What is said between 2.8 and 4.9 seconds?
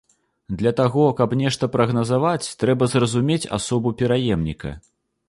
зразумець асобу пераемніка.